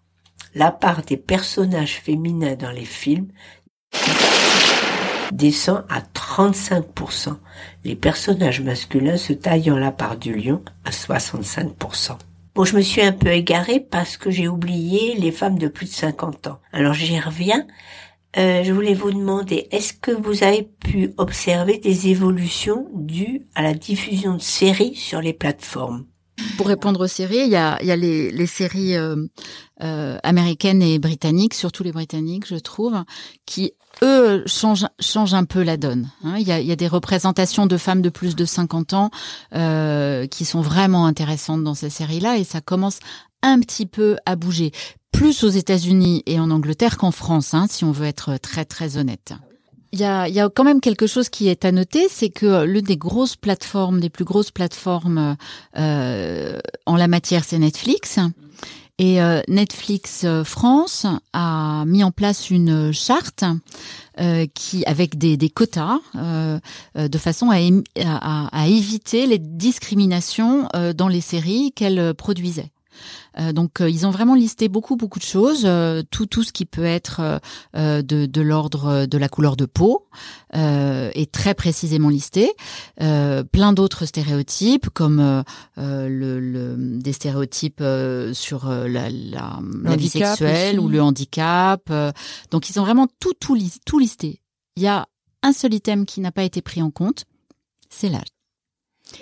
La 0.55 0.71
part 0.71 1.03
des 1.03 1.17
personnages 1.17 1.97
féminins 1.97 2.55
dans 2.55 2.71
les 2.71 2.85
films 2.85 3.27
descend 5.33 5.85
à 5.89 6.01
35%, 6.01 7.37
les 7.83 7.97
personnages 7.97 8.61
masculins 8.61 9.17
se 9.17 9.33
taillant 9.33 9.77
la 9.77 9.91
part 9.91 10.17
du 10.17 10.33
lion 10.37 10.63
à 10.85 10.91
65%. 10.91 12.17
Bon, 12.55 12.65
je 12.65 12.77
me 12.77 12.83
suis 12.83 13.03
un 13.03 13.13
peu 13.13 13.31
égarée 13.31 13.81
parce 13.81 14.17
que 14.17 14.31
j'ai 14.31 14.47
oublié 14.47 15.17
les 15.17 15.33
femmes 15.33 15.59
de 15.59 15.67
plus 15.67 15.87
de 15.87 15.95
50 15.95 16.47
ans. 16.47 16.61
Alors 16.73 16.95
j'y 16.95 17.19
reviens. 17.19 17.67
Euh, 18.39 18.65
je 18.65 18.73
voulais 18.73 18.95
vous 18.95 19.11
demander, 19.11 19.69
est-ce 19.71 19.93
que 19.93 20.11
vous 20.11 20.43
avez 20.43 20.63
pu 20.63 21.13
observer 21.19 21.79
des 21.79 22.09
évolutions 22.09 22.89
dues 22.95 23.43
à 23.55 23.63
la 23.63 23.75
diffusion 23.75 24.35
de 24.37 24.43
séries 24.43 24.95
sur 24.95 25.21
les 25.21 25.35
plateformes? 25.35 26.07
Pour 26.57 26.67
répondre 26.67 27.01
aux 27.01 27.09
séries, 27.09 27.43
il 27.45 27.51
y 27.51 27.57
a, 27.57 27.83
y 27.83 27.91
a 27.91 27.97
les, 27.97 28.31
les 28.31 28.47
séries 28.47 28.97
euh, 28.97 29.17
euh, 29.83 30.19
américaines 30.23 30.83
et 30.83 30.99
britanniques, 30.99 31.55
surtout 31.55 31.83
les 31.83 31.93
britanniques, 31.93 32.47
je 32.47 32.57
trouve, 32.57 33.05
qui 33.45 33.75
eux 34.03 34.43
changent, 34.47 34.89
changent 34.99 35.35
un 35.35 35.45
peu 35.45 35.63
la 35.63 35.77
donne. 35.77 36.11
Hein. 36.25 36.37
Il, 36.39 36.47
y 36.47 36.53
a, 36.53 36.61
y 36.61 36.73
a 36.73 36.77
des 36.77 36.89
représentations 36.89 37.67
de 37.67 37.77
femmes 37.77 38.01
de 38.01 38.09
plus 38.09 38.35
de 38.35 38.45
50 38.45 38.95
ans 38.95 39.11
euh, 39.55 40.27
qui 40.27 40.45
sont 40.45 40.63
vraiment 40.63 41.07
intéressantes 41.07 41.63
dans 41.63 41.75
ces 41.75 41.91
séries-là, 41.91 42.39
et 42.39 42.45
ça 42.45 42.61
commence 42.61 42.99
un 43.43 43.61
petit 43.61 43.87
peu 43.87 44.17
à 44.27 44.37
bouger, 44.37 44.73
plus 45.13 45.45
aux 45.45 45.49
États-Unis 45.49 46.23
et 46.27 46.41
en 46.41 46.51
Angleterre 46.51 46.97
qu'en 46.97 47.11
France, 47.11 47.55
hein, 47.55 47.67
si 47.69 47.85
on 47.85 47.93
veut 47.93 48.07
être 48.07 48.39
très 48.39 48.65
très 48.65 48.97
honnête. 48.97 49.35
Il 49.93 50.01
y 50.01 50.05
a, 50.05 50.27
y 50.27 50.41
a 50.41 50.49
quand 50.49 50.65
même 50.65 50.81
quelque 50.81 51.07
chose 51.07 51.29
qui 51.29 51.49
est 51.49 51.67
à 51.67 51.73
noter, 51.73 52.07
c'est 52.09 52.31
que 52.31 52.65
l'une 52.65 52.85
des 52.85 52.97
grosses 52.97 53.37
plateformes, 53.37 54.01
des 54.01 54.09
plus 54.09 54.25
grosses 54.25 54.51
plateformes 54.51 55.37
euh, 55.77 56.59
en 56.87 56.97
la 56.97 57.09
matière, 57.09 57.45
c'est 57.45 57.59
Netflix. 57.59 58.19
Et 58.99 59.21
euh, 59.21 59.41
Netflix 59.49 60.23
euh, 60.25 60.45
France 60.45 61.07
a 61.33 61.85
mis 61.87 62.05
en 62.05 62.11
place 62.11 62.51
une 62.51 62.93
charte 62.93 63.45
euh, 64.21 64.47
qui, 64.55 64.85
avec 64.85 65.19
des, 65.19 65.37
des 65.37 65.51
quotas, 65.51 65.99
euh, 66.15 66.61
de 66.97 67.19
façon 67.19 67.51
à, 67.51 67.57
à, 68.05 68.63
à, 68.63 68.67
éviter 68.69 69.27
les 69.27 69.39
discriminations 69.39 70.69
dans 70.95 71.09
les 71.09 71.21
séries 71.21 71.73
qu'elle 71.73 72.15
produisait. 72.15 72.71
Euh, 73.39 73.53
donc 73.53 73.81
euh, 73.81 73.89
ils 73.89 74.07
ont 74.07 74.11
vraiment 74.11 74.35
listé 74.35 74.69
beaucoup 74.69 74.97
beaucoup 74.97 75.19
de 75.19 75.25
choses, 75.25 75.63
euh, 75.65 76.03
tout 76.11 76.27
tout 76.27 76.43
ce 76.43 76.53
qui 76.53 76.67
peut 76.67 76.85
être 76.85 77.41
de, 77.75 78.27
de 78.27 78.41
l'ordre 78.41 79.07
de 79.07 79.19
la 79.19 79.29
couleur 79.29 79.57
de 79.57 79.67
peau 79.67 80.07
est 80.53 81.33
très 81.33 81.55
précisément 81.55 82.09
listé. 82.09 82.53
plein 82.99 83.73
d'autres 83.73 84.07
stéréotypes 84.07 84.89
comme 84.91 85.45
le, 85.77 86.41
le, 86.41 86.77
des 86.99 87.13
stéréotypes 87.13 87.83
sur 88.33 88.69
la, 88.69 89.11
la, 89.11 89.61
la 89.83 89.97
vie 89.97 90.09
sexuelle 90.09 90.81
ou 90.81 90.89
le 90.89 91.03
handicap. 91.03 91.93
donc 92.51 92.71
ils 92.71 92.79
ont 92.81 92.85
vraiment 92.85 93.07
tout 93.21 93.35
tout, 93.39 93.57
tout 93.87 93.99
listé. 93.99 94.41
Il 94.77 94.83
y 94.83 94.89
a 94.89 95.07
un 95.43 95.53
seul 95.53 95.75
item 95.75 96.07
qui 96.07 96.21
n'a 96.21 96.33
pas 96.33 96.45
été 96.45 96.63
pris 96.63 96.83
en 96.83 96.91
compte, 96.91 97.25
c'est 97.91 98.09
l'âge. 98.09 98.29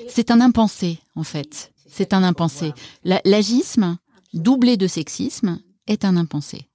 C'est 0.08 0.30
un 0.30 0.40
impensé 0.40 0.98
en 1.16 1.24
fait. 1.24 1.72
C'est 1.90 2.14
un 2.14 2.22
impensé. 2.22 2.72
L'agisme, 3.04 3.98
doublé 4.32 4.76
de 4.76 4.86
sexisme, 4.86 5.60
est 5.86 6.04
un 6.04 6.16
impensé, 6.16 6.68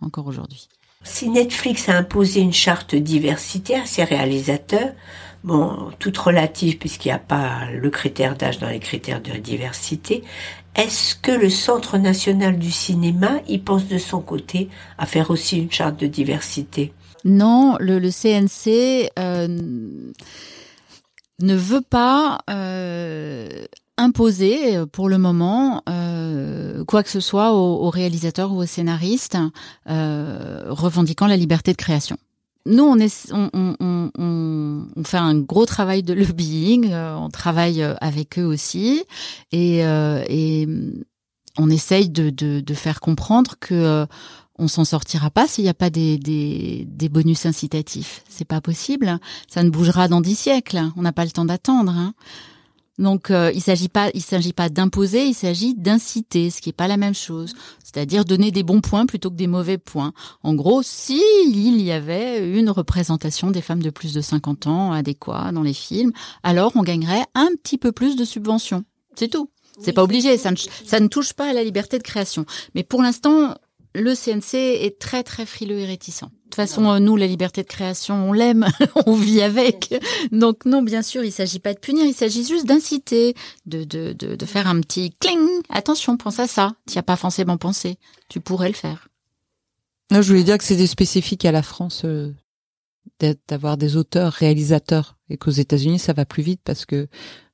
encore 0.00 0.26
aujourd'hui. 0.26 0.68
Si 1.04 1.28
Netflix 1.28 1.88
a 1.88 1.96
imposé 1.96 2.40
une 2.40 2.52
charte 2.52 2.94
diversité 2.94 3.74
à 3.74 3.86
ses 3.86 4.04
réalisateurs, 4.04 4.92
bon, 5.42 5.90
toute 5.98 6.16
relative 6.16 6.78
puisqu'il 6.78 7.08
n'y 7.08 7.14
a 7.14 7.18
pas 7.18 7.70
le 7.70 7.90
critère 7.90 8.36
d'âge 8.36 8.58
dans 8.58 8.68
les 8.68 8.78
critères 8.78 9.20
de 9.20 9.32
diversité, 9.32 10.22
est-ce 10.74 11.16
que 11.16 11.32
le 11.32 11.50
Centre 11.50 11.98
national 11.98 12.58
du 12.58 12.70
cinéma 12.70 13.40
y 13.48 13.58
pense 13.58 13.88
de 13.88 13.98
son 13.98 14.20
côté 14.20 14.68
à 14.96 15.06
faire 15.06 15.30
aussi 15.30 15.58
une 15.58 15.72
charte 15.72 15.98
de 16.00 16.06
diversité? 16.06 16.92
Non, 17.24 17.76
le, 17.78 18.00
CNC 18.10 19.10
euh, 19.18 19.48
ne 21.40 21.54
veut 21.54 21.82
pas 21.82 22.40
euh, 22.48 23.66
imposer 23.98 24.76
euh, 24.76 24.86
pour 24.86 25.08
le 25.08 25.18
moment 25.18 25.82
euh, 25.88 26.84
quoi 26.84 27.02
que 27.02 27.10
ce 27.10 27.20
soit 27.20 27.52
aux, 27.54 27.90
réalisateurs 27.90 28.52
ou 28.52 28.62
aux 28.62 28.66
scénaristes 28.66 29.38
euh, 29.88 30.64
revendiquant 30.68 31.26
la 31.26 31.36
liberté 31.36 31.72
de 31.72 31.76
création. 31.76 32.16
Nous, 32.64 32.84
on, 32.84 32.96
est, 32.98 33.32
on, 33.32 33.50
on, 33.80 34.10
on, 34.16 35.04
fait 35.04 35.16
un 35.16 35.36
gros 35.36 35.66
travail 35.66 36.04
de 36.04 36.14
lobbying, 36.14 36.94
on 36.94 37.28
travaille 37.28 37.82
avec 38.00 38.38
eux 38.38 38.44
aussi, 38.44 39.02
et, 39.50 39.78
et 39.80 40.68
on 41.58 41.70
essaye 41.70 42.08
de, 42.08 42.30
de, 42.30 42.60
de, 42.60 42.74
faire 42.74 43.00
comprendre 43.00 43.56
que 43.58 44.06
on 44.60 44.68
s'en 44.68 44.84
sortira 44.84 45.28
pas 45.28 45.48
s'il 45.48 45.64
n'y 45.64 45.70
a 45.70 45.74
pas 45.74 45.90
des, 45.90 46.18
des, 46.18 46.86
des, 46.86 47.08
bonus 47.08 47.46
incitatifs. 47.46 48.22
C'est 48.28 48.44
pas 48.44 48.60
possible. 48.60 49.18
Ça 49.48 49.64
ne 49.64 49.70
bougera 49.70 50.06
dans 50.06 50.20
dix 50.20 50.36
siècles. 50.36 50.82
On 50.96 51.02
n'a 51.02 51.12
pas 51.12 51.24
le 51.24 51.32
temps 51.32 51.44
d'attendre. 51.44 51.90
Hein. 51.90 52.14
Donc 53.02 53.30
euh, 53.30 53.50
il 53.52 53.60
s'agit 53.60 53.88
pas 53.88 54.10
il 54.14 54.22
s'agit 54.22 54.52
pas 54.52 54.68
d'imposer, 54.68 55.26
il 55.26 55.34
s'agit 55.34 55.74
d'inciter, 55.74 56.50
ce 56.50 56.60
qui 56.60 56.70
est 56.70 56.72
pas 56.72 56.86
la 56.86 56.96
même 56.96 57.14
chose. 57.14 57.52
C'est-à-dire 57.82 58.24
donner 58.24 58.52
des 58.52 58.62
bons 58.62 58.80
points 58.80 59.06
plutôt 59.06 59.28
que 59.28 59.34
des 59.34 59.48
mauvais 59.48 59.76
points. 59.76 60.12
En 60.42 60.54
gros, 60.54 60.82
si 60.82 61.20
il 61.46 61.82
y 61.82 61.90
avait 61.90 62.48
une 62.56 62.70
représentation 62.70 63.50
des 63.50 63.60
femmes 63.60 63.82
de 63.82 63.90
plus 63.90 64.14
de 64.14 64.20
50 64.20 64.68
ans 64.68 64.92
adéquate 64.92 65.52
dans 65.52 65.62
les 65.62 65.74
films, 65.74 66.12
alors 66.44 66.72
on 66.76 66.82
gagnerait 66.82 67.24
un 67.34 67.50
petit 67.60 67.76
peu 67.76 67.90
plus 67.90 68.14
de 68.14 68.24
subventions. 68.24 68.84
C'est 69.16 69.28
tout. 69.28 69.50
C'est 69.80 69.92
pas 69.92 70.04
obligé, 70.04 70.38
ça 70.38 70.50
ne, 70.50 70.56
ça 70.56 71.00
ne 71.00 71.08
touche 71.08 71.32
pas 71.32 71.50
à 71.50 71.52
la 71.52 71.64
liberté 71.64 71.98
de 71.98 72.02
création. 72.02 72.44
Mais 72.74 72.84
pour 72.84 73.02
l'instant, 73.02 73.56
le 73.94 74.14
CNC 74.14 74.54
est 74.54 74.98
très 74.98 75.22
très 75.22 75.44
frileux 75.44 75.78
et 75.78 75.86
réticent. 75.86 76.24
De 76.52 76.56
toute 76.56 76.68
façon, 76.68 77.00
nous, 77.00 77.16
la 77.16 77.26
liberté 77.26 77.62
de 77.62 77.66
création, 77.66 78.28
on 78.28 78.34
l'aime, 78.34 78.66
on 79.06 79.14
vit 79.14 79.40
avec. 79.40 79.94
Donc 80.32 80.66
non, 80.66 80.82
bien 80.82 81.00
sûr, 81.00 81.24
il 81.24 81.32
s'agit 81.32 81.60
pas 81.60 81.72
de 81.72 81.78
punir, 81.78 82.04
il 82.04 82.12
s'agit 82.12 82.44
juste 82.44 82.66
d'inciter, 82.66 83.34
de, 83.64 83.84
de, 83.84 84.12
de, 84.12 84.36
de, 84.36 84.46
faire 84.46 84.66
un 84.66 84.78
petit 84.82 85.14
cling. 85.18 85.40
Attention, 85.70 86.18
pense 86.18 86.40
à 86.40 86.46
ça. 86.46 86.74
Tu 86.86 86.98
as 86.98 87.02
pas 87.02 87.16
forcément 87.16 87.56
pensé. 87.56 87.96
Tu 88.28 88.40
pourrais 88.40 88.68
le 88.68 88.74
faire. 88.74 89.08
Non, 90.10 90.20
je 90.20 90.28
voulais 90.28 90.42
dire 90.42 90.58
que 90.58 90.64
c'était 90.64 90.86
spécifique 90.86 91.46
à 91.46 91.52
la 91.52 91.62
France 91.62 92.02
euh, 92.04 92.34
d'avoir 93.48 93.78
des 93.78 93.96
auteurs, 93.96 94.34
réalisateurs, 94.34 95.16
et 95.30 95.38
qu'aux 95.38 95.52
États-Unis, 95.52 96.00
ça 96.00 96.12
va 96.12 96.26
plus 96.26 96.42
vite 96.42 96.60
parce 96.64 96.84
que 96.84 97.08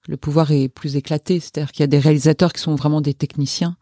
le 0.09 0.17
pouvoir 0.17 0.51
est 0.51 0.69
plus 0.69 0.97
éclaté. 0.97 1.39
C'est-à-dire 1.39 1.71
qu'il 1.71 1.83
y 1.83 1.85
a 1.85 1.87
des 1.87 2.01
réalisateurs 2.01 2.53
qui 2.53 2.63
sont 2.63 2.75
vraiment 2.75 3.01
des 3.01 3.15
techniciens, 3.15 3.77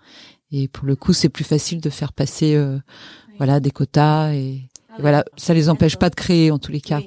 et 0.53 0.69
pour 0.69 0.85
le 0.85 0.95
coup, 0.95 1.15
c'est 1.15 1.31
plus 1.31 1.45
facile 1.45 1.81
de 1.81 1.89
faire 1.89 2.13
passer, 2.13 2.55
euh, 2.55 2.79
voilà, 3.39 3.61
des 3.61 3.71
quotas 3.71 4.35
et 4.35 4.69
voilà, 4.99 5.25
ça 5.37 5.55
les 5.55 5.69
empêche 5.69 5.97
pas 5.97 6.11
de 6.11 6.15
créer 6.15 6.51
en 6.51 6.59
tous 6.59 6.73
les 6.73 6.81
cas. 6.81 7.01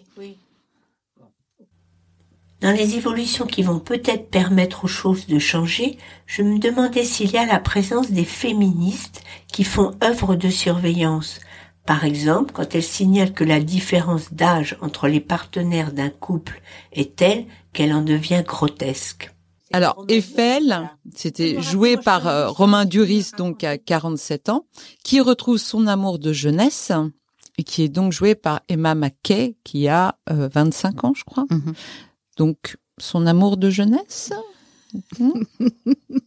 Dans 2.61 2.71
les 2.71 2.95
évolutions 2.95 3.45
qui 3.45 3.63
vont 3.63 3.79
peut-être 3.79 4.29
permettre 4.29 4.83
aux 4.83 4.89
choses 4.89 5.27
de 5.27 5.39
changer, 5.39 5.97
je 6.25 6.41
me 6.41 6.59
demandais 6.59 7.05
s'il 7.05 7.31
y 7.31 7.37
a 7.37 7.45
la 7.45 7.59
présence 7.59 8.11
des 8.11 8.25
féministes 8.25 9.23
qui 9.47 9.63
font 9.63 9.93
œuvre 10.03 10.35
de 10.35 10.49
surveillance. 10.49 11.39
Par 11.85 12.03
exemple, 12.03 12.51
quand 12.51 12.75
elles 12.75 12.83
signalent 12.83 13.33
que 13.33 13.45
la 13.45 13.61
différence 13.61 14.33
d'âge 14.33 14.77
entre 14.81 15.07
les 15.07 15.21
partenaires 15.21 15.93
d'un 15.93 16.09
couple 16.09 16.61
est 16.91 17.15
telle 17.15 17.45
qu'elle 17.71 17.93
en 17.93 18.01
devient 18.01 18.43
grotesque. 18.45 19.31
Alors 19.71 20.03
Eiffel, 20.09 20.89
c'était 21.15 21.61
joué 21.61 21.95
par 21.95 22.27
euh, 22.27 22.49
Romain 22.49 22.85
Duris, 22.85 23.31
donc 23.37 23.63
à 23.63 23.77
47 23.77 24.49
ans, 24.49 24.65
qui 25.03 25.21
retrouve 25.21 25.57
son 25.57 25.87
amour 25.87 26.19
de 26.19 26.33
jeunesse 26.33 26.91
qui 27.63 27.83
est 27.83 27.89
donc 27.89 28.11
joué 28.11 28.35
par 28.35 28.61
Emma 28.67 28.95
McKay, 28.95 29.55
qui 29.63 29.87
a 29.87 30.15
25 30.27 31.03
euh, 31.03 31.07
ans, 31.07 31.13
je 31.15 31.23
crois. 31.23 31.45
Mhm. 31.49 31.73
Donc, 32.37 32.77
son 32.97 33.27
amour 33.27 33.57
de 33.57 33.69
jeunesse? 33.69 34.31
Hmm? 35.19 35.43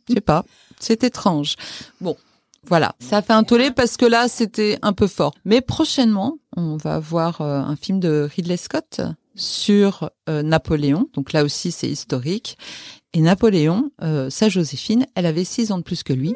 Je 0.08 0.14
sais 0.14 0.20
pas, 0.20 0.44
c'est 0.78 1.02
étrange. 1.04 1.56
Bon, 2.00 2.16
voilà, 2.66 2.94
ça 3.00 3.22
fait 3.22 3.32
un 3.32 3.42
tollé 3.42 3.70
parce 3.72 3.96
que 3.96 4.04
là, 4.04 4.28
c'était 4.28 4.78
un 4.82 4.92
peu 4.92 5.08
fort. 5.08 5.34
Mais 5.44 5.60
prochainement, 5.60 6.38
on 6.56 6.76
va 6.76 6.98
voir 6.98 7.40
euh, 7.40 7.60
un 7.60 7.76
film 7.76 7.98
de 7.98 8.28
Ridley 8.36 8.56
Scott 8.56 9.00
sur 9.34 10.10
euh, 10.28 10.42
Napoléon. 10.42 11.08
Donc 11.14 11.32
là 11.32 11.42
aussi, 11.42 11.72
c'est 11.72 11.88
historique. 11.88 12.56
Et 13.14 13.20
Napoléon, 13.20 13.90
sa 14.30 14.48
Joséphine, 14.48 15.06
elle 15.14 15.26
avait 15.26 15.44
6 15.44 15.70
ans 15.72 15.76
de 15.76 15.82
plus 15.82 16.02
que 16.02 16.14
lui. 16.14 16.32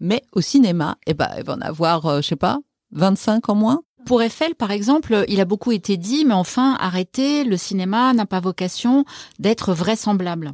Mais 0.00 0.22
au 0.32 0.40
cinéma, 0.40 0.96
eh 1.06 1.12
ben, 1.12 1.28
elle 1.36 1.44
va 1.44 1.52
en 1.52 1.60
avoir, 1.60 2.22
je 2.22 2.28
sais 2.28 2.34
pas, 2.36 2.60
25 2.92 3.48
en 3.50 3.54
moins. 3.54 3.82
Pour 4.04 4.22
Eiffel, 4.22 4.54
par 4.54 4.70
exemple, 4.70 5.24
il 5.28 5.40
a 5.40 5.44
beaucoup 5.44 5.72
été 5.72 5.96
dit, 5.96 6.24
mais 6.24 6.34
enfin, 6.34 6.76
arrêtez, 6.78 7.44
le 7.44 7.56
cinéma 7.56 8.12
n'a 8.12 8.26
pas 8.26 8.40
vocation 8.40 9.04
d'être 9.38 9.72
vraisemblable. 9.72 10.52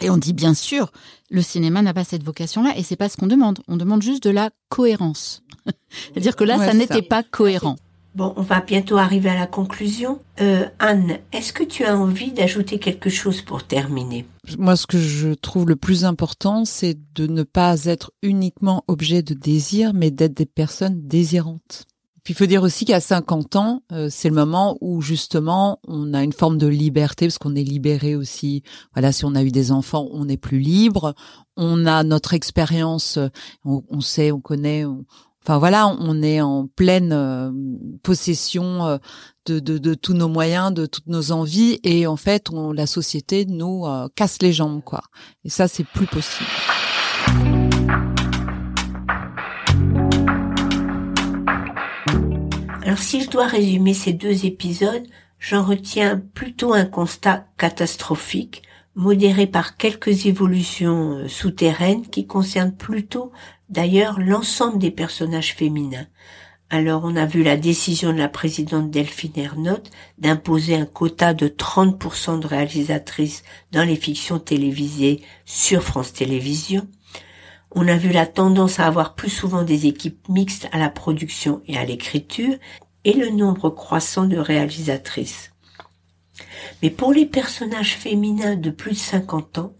Et 0.00 0.10
on 0.10 0.16
dit 0.16 0.32
bien 0.32 0.54
sûr, 0.54 0.92
le 1.30 1.42
cinéma 1.42 1.82
n'a 1.82 1.92
pas 1.92 2.04
cette 2.04 2.22
vocation-là 2.22 2.76
et 2.76 2.82
c'est 2.82 2.96
pas 2.96 3.08
ce 3.08 3.16
qu'on 3.16 3.26
demande. 3.26 3.58
On 3.68 3.76
demande 3.76 4.02
juste 4.02 4.22
de 4.22 4.30
la 4.30 4.50
cohérence. 4.68 5.42
C'est-à-dire 6.12 6.36
que 6.36 6.44
là, 6.44 6.58
ça 6.58 6.74
n'était 6.74 7.02
pas 7.02 7.22
cohérent. 7.22 7.76
Bon, 8.14 8.32
on 8.36 8.42
va 8.42 8.60
bientôt 8.60 8.96
arriver 8.96 9.30
à 9.30 9.34
la 9.34 9.46
conclusion. 9.46 10.18
Euh, 10.40 10.66
Anne, 10.78 11.18
est-ce 11.32 11.52
que 11.52 11.62
tu 11.62 11.84
as 11.84 11.96
envie 11.96 12.32
d'ajouter 12.32 12.78
quelque 12.78 13.10
chose 13.10 13.42
pour 13.42 13.64
terminer? 13.64 14.26
Moi, 14.58 14.76
ce 14.76 14.86
que 14.86 14.98
je 14.98 15.34
trouve 15.34 15.68
le 15.68 15.76
plus 15.76 16.04
important, 16.04 16.64
c'est 16.64 16.98
de 17.14 17.26
ne 17.26 17.42
pas 17.42 17.84
être 17.84 18.12
uniquement 18.22 18.82
objet 18.88 19.22
de 19.22 19.34
désir, 19.34 19.92
mais 19.94 20.10
d'être 20.10 20.34
des 20.34 20.46
personnes 20.46 21.06
désirantes. 21.06 21.84
Puis 22.28 22.34
il 22.34 22.36
faut 22.36 22.44
dire 22.44 22.62
aussi 22.62 22.84
qu'à 22.84 23.00
50 23.00 23.56
ans, 23.56 23.82
euh, 23.90 24.08
c'est 24.10 24.28
le 24.28 24.34
moment 24.34 24.76
où 24.82 25.00
justement 25.00 25.80
on 25.88 26.12
a 26.12 26.22
une 26.22 26.34
forme 26.34 26.58
de 26.58 26.66
liberté 26.66 27.26
parce 27.26 27.38
qu'on 27.38 27.54
est 27.54 27.64
libéré 27.64 28.16
aussi. 28.16 28.62
Voilà, 28.92 29.12
si 29.12 29.24
on 29.24 29.34
a 29.34 29.42
eu 29.42 29.50
des 29.50 29.72
enfants, 29.72 30.06
on 30.12 30.28
est 30.28 30.36
plus 30.36 30.58
libre. 30.58 31.14
On 31.56 31.86
a 31.86 32.04
notre 32.04 32.34
expérience, 32.34 33.16
euh, 33.16 33.28
on, 33.64 34.02
sait, 34.02 34.30
on 34.30 34.42
connaît. 34.42 34.84
enfin 35.42 35.56
voilà, 35.56 35.88
on 35.88 36.20
est 36.20 36.42
en 36.42 36.66
pleine 36.66 37.14
euh, 37.14 37.50
possession 38.02 38.98
de, 39.46 39.58
de, 39.58 39.78
de, 39.78 39.94
tous 39.94 40.12
nos 40.12 40.28
moyens, 40.28 40.74
de 40.74 40.84
toutes 40.84 41.06
nos 41.06 41.32
envies, 41.32 41.80
et 41.82 42.06
en 42.06 42.16
fait, 42.16 42.50
on, 42.52 42.72
la 42.72 42.86
société 42.86 43.46
nous 43.46 43.86
casse 44.16 44.42
les 44.42 44.52
jambes, 44.52 44.82
quoi. 44.84 45.00
Et 45.44 45.48
ça, 45.48 45.66
c'est 45.66 45.84
plus 45.84 46.06
possible. 46.06 46.44
Alors 52.98 53.06
si 53.06 53.20
je 53.20 53.30
dois 53.30 53.46
résumer 53.46 53.94
ces 53.94 54.12
deux 54.12 54.44
épisodes, 54.44 55.06
j'en 55.38 55.62
retiens 55.62 56.20
plutôt 56.34 56.72
un 56.74 56.84
constat 56.84 57.46
catastrophique, 57.56 58.64
modéré 58.96 59.46
par 59.46 59.76
quelques 59.76 60.26
évolutions 60.26 61.12
euh, 61.12 61.28
souterraines 61.28 62.08
qui 62.08 62.26
concernent 62.26 62.74
plutôt 62.74 63.30
d'ailleurs 63.68 64.18
l'ensemble 64.18 64.80
des 64.80 64.90
personnages 64.90 65.54
féminins. 65.54 66.08
Alors 66.70 67.02
on 67.04 67.14
a 67.14 67.24
vu 67.24 67.44
la 67.44 67.56
décision 67.56 68.12
de 68.12 68.18
la 68.18 68.28
présidente 68.28 68.90
Delphine 68.90 69.38
Ernotte 69.38 69.92
d'imposer 70.18 70.74
un 70.74 70.84
quota 70.84 71.34
de 71.34 71.46
30% 71.46 72.40
de 72.40 72.48
réalisatrices 72.48 73.44
dans 73.70 73.84
les 73.84 73.94
fictions 73.94 74.40
télévisées 74.40 75.22
sur 75.44 75.84
France 75.84 76.12
Télévisions. 76.12 76.88
On 77.70 77.86
a 77.86 77.96
vu 77.96 78.10
la 78.10 78.26
tendance 78.26 78.80
à 78.80 78.86
avoir 78.88 79.14
plus 79.14 79.30
souvent 79.30 79.62
des 79.62 79.86
équipes 79.86 80.28
mixtes 80.28 80.68
à 80.72 80.78
la 80.78 80.90
production 80.90 81.62
et 81.66 81.78
à 81.78 81.84
l'écriture, 81.84 82.56
et 83.08 83.14
le 83.14 83.30
nombre 83.30 83.70
croissant 83.70 84.26
de 84.26 84.36
réalisatrices. 84.36 85.50
Mais 86.82 86.90
pour 86.90 87.14
les 87.14 87.24
personnages 87.24 87.96
féminins 87.96 88.54
de 88.54 88.68
plus 88.68 88.90
de 88.90 88.96
50 88.98 89.56
ans, 89.56 89.72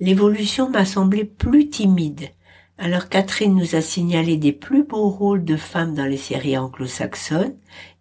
l'évolution 0.00 0.68
m'a 0.68 0.84
semblé 0.84 1.24
plus 1.24 1.68
timide. 1.68 2.28
Alors 2.76 3.08
Catherine 3.08 3.54
nous 3.54 3.76
a 3.76 3.80
signalé 3.80 4.36
des 4.36 4.50
plus 4.50 4.82
beaux 4.82 5.08
rôles 5.08 5.44
de 5.44 5.54
femmes 5.54 5.94
dans 5.94 6.06
les 6.06 6.16
séries 6.16 6.58
anglo-saxonnes 6.58 7.54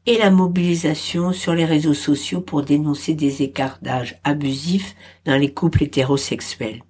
et 0.07 0.17
la 0.17 0.31
mobilisation 0.31 1.31
sur 1.31 1.53
les 1.53 1.65
réseaux 1.65 1.93
sociaux 1.93 2.41
pour 2.41 2.63
dénoncer 2.63 3.13
des 3.13 3.43
écarts 3.43 3.77
d'âge 3.83 4.19
abusifs 4.23 4.95
dans 5.25 5.37
les 5.37 5.53
couples 5.53 5.83
hétérosexuels. 5.83 6.81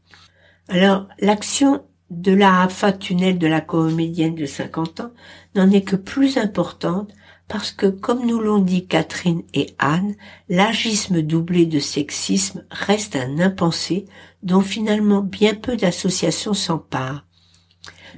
Alors, 0.70 1.10
l'action 1.20 1.84
de 2.10 2.32
la 2.32 2.62
Hafa 2.62 2.94
Tunnel 2.94 3.38
de 3.38 3.48
la 3.48 3.60
comédienne 3.60 4.36
de 4.36 4.46
50 4.46 5.02
ans 5.02 5.12
n'en 5.56 5.70
est 5.72 5.82
que 5.82 5.98
plus 5.98 6.38
importante 6.38 7.12
parce 7.48 7.72
que, 7.72 7.86
comme 7.86 8.26
nous 8.26 8.40
l'ont 8.40 8.60
dit 8.60 8.88
Catherine 8.88 9.44
et 9.54 9.76
Anne, 9.78 10.16
l'agisme 10.50 11.22
doublé 11.22 11.66
de 11.66 11.80
sexisme 11.80 12.66
reste 12.72 13.16
un 13.16 13.40
impensé 13.40 14.06
dont 14.42 14.62
finalement 14.62 15.22
bien 15.22 15.54
peu 15.54 15.76
d'associations 15.76 16.54
s'emparent. 16.54 17.26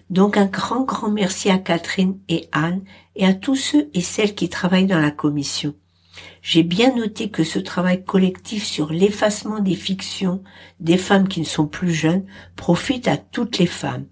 Donc 0.10 0.38
un 0.38 0.46
grand 0.46 0.84
grand 0.84 1.12
merci 1.12 1.50
à 1.50 1.58
Catherine 1.58 2.20
et 2.30 2.48
Anne 2.54 2.84
et 3.16 3.26
à 3.26 3.34
tous 3.34 3.56
ceux 3.56 3.90
et 3.94 4.02
celles 4.02 4.36
qui 4.36 4.48
travaillent 4.48 4.86
dans 4.86 5.00
la 5.00 5.12
commission. 5.12 5.74
J'ai 6.42 6.64
bien 6.64 6.96
noté 6.96 7.30
que 7.30 7.44
ce 7.44 7.60
travail 7.60 8.06
collectif 8.06 8.64
sur 8.64 8.92
l'effacement 8.92 9.60
des 9.60 9.76
fictions 9.76 10.42
des 10.80 10.98
femmes 10.98 11.28
qui 11.28 11.42
ne 11.42 11.46
sont 11.46 11.68
plus 11.68 11.94
jeunes 11.94 12.26
profite 12.56 13.08
à 13.08 13.18
toutes 13.18 13.58
les 13.58 13.68
femmes. 13.68 14.06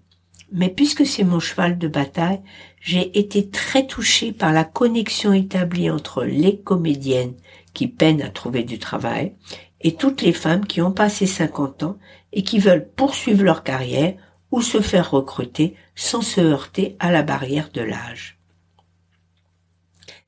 Mais 0.52 0.68
puisque 0.68 1.04
c'est 1.04 1.24
mon 1.24 1.40
cheval 1.40 1.78
de 1.78 1.88
bataille, 1.88 2.40
j'ai 2.80 3.18
été 3.18 3.48
très 3.50 3.86
touchée 3.86 4.32
par 4.32 4.52
la 4.52 4.64
connexion 4.64 5.32
établie 5.32 5.90
entre 5.90 6.24
les 6.24 6.60
comédiennes 6.60 7.34
qui 7.74 7.88
peinent 7.88 8.22
à 8.22 8.30
trouver 8.30 8.62
du 8.62 8.78
travail 8.78 9.34
et 9.80 9.94
toutes 9.94 10.22
les 10.22 10.32
femmes 10.32 10.66
qui 10.66 10.80
ont 10.80 10.92
passé 10.92 11.26
50 11.26 11.82
ans 11.82 11.98
et 12.32 12.42
qui 12.42 12.58
veulent 12.58 12.88
poursuivre 12.88 13.42
leur 13.42 13.64
carrière 13.64 14.14
ou 14.50 14.62
se 14.62 14.80
faire 14.80 15.10
recruter 15.10 15.74
sans 15.94 16.22
se 16.22 16.40
heurter 16.40 16.96
à 16.98 17.10
la 17.10 17.22
barrière 17.22 17.70
de 17.72 17.80
l'âge. 17.80 18.38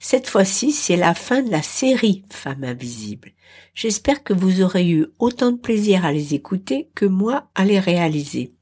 Cette 0.00 0.28
fois-ci, 0.28 0.72
c'est 0.72 0.96
la 0.96 1.14
fin 1.14 1.42
de 1.42 1.50
la 1.50 1.62
série 1.62 2.24
Femmes 2.31 2.64
invisibles. 2.64 3.33
J'espère 3.74 4.22
que 4.22 4.33
vous 4.33 4.62
aurez 4.62 4.88
eu 4.88 5.07
autant 5.18 5.52
de 5.52 5.59
plaisir 5.59 6.04
à 6.04 6.12
les 6.12 6.35
écouter 6.35 6.90
que 6.94 7.04
moi 7.04 7.50
à 7.54 7.64
les 7.64 7.81
réaliser. 7.81 8.54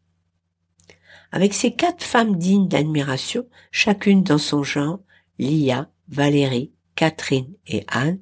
Avec 1.37 1.53
ces 1.53 1.73
quatre 1.73 2.03
femmes 2.03 2.37
dignes 2.37 2.67
d'admiration, 2.67 3.45
chacune 3.71 4.23
dans 4.23 4.39
son 4.39 4.63
genre, 4.63 5.01
Lia, 5.39 5.91
Valérie, 6.09 6.73
Catherine 6.95 7.53
et 7.67 7.85
Anne, 7.89 8.21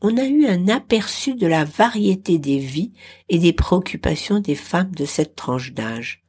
on 0.00 0.16
a 0.16 0.24
eu 0.24 0.46
un 0.46 0.68
aperçu 0.68 1.34
de 1.34 1.48
la 1.48 1.64
variété 1.64 2.38
des 2.38 2.60
vies 2.60 2.92
et 3.28 3.40
des 3.40 3.52
préoccupations 3.52 4.38
des 4.38 4.54
femmes 4.54 4.94
de 4.94 5.04
cette 5.04 5.34
tranche 5.34 5.72
d'âge. 5.72 6.22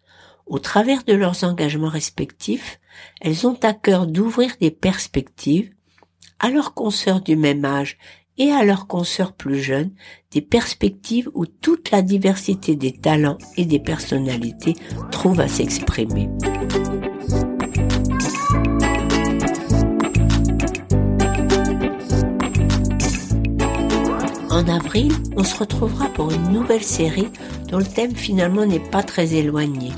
Au 0.47 0.57
travers 0.57 1.03
de 1.03 1.13
leurs 1.13 1.43
engagements 1.43 1.89
respectifs, 1.89 2.79
elles 3.21 3.45
ont 3.45 3.59
à 3.61 3.73
cœur 3.73 4.07
d'ouvrir 4.07 4.55
des 4.59 4.71
perspectives, 4.71 5.69
à 6.39 6.49
leurs 6.49 6.73
consoeurs 6.73 7.21
du 7.21 7.35
même 7.35 7.65
âge 7.65 7.99
et 8.37 8.51
à 8.51 8.63
leurs 8.63 8.87
consoeurs 8.87 9.33
plus 9.33 9.59
jeunes 9.59 9.91
des 10.31 10.41
perspectives 10.41 11.29
où 11.33 11.45
toute 11.45 11.91
la 11.91 12.01
diversité 12.01 12.75
des 12.75 12.91
talents 12.91 13.37
et 13.57 13.65
des 13.65 13.79
personnalités 13.79 14.75
trouve 15.11 15.39
à 15.39 15.47
s'exprimer. 15.47 16.29
En 24.49 24.69
avril, 24.69 25.11
on 25.35 25.43
se 25.43 25.57
retrouvera 25.57 26.07
pour 26.09 26.31
une 26.31 26.49
nouvelle 26.49 26.83
série 26.83 27.27
dont 27.69 27.79
le 27.79 27.85
thème 27.85 28.15
finalement 28.15 28.65
n'est 28.65 28.79
pas 28.79 29.03
très 29.03 29.33
éloigné. 29.33 29.91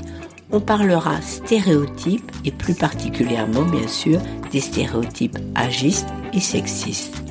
On 0.50 0.60
parlera 0.60 1.20
stéréotypes 1.20 2.32
et 2.44 2.50
plus 2.50 2.74
particulièrement 2.74 3.62
bien 3.62 3.86
sûr 3.86 4.20
des 4.50 4.60
stéréotypes 4.60 5.38
agistes 5.54 6.08
et 6.32 6.40
sexistes. 6.40 7.27